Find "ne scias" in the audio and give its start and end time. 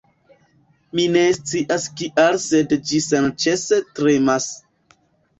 1.15-1.83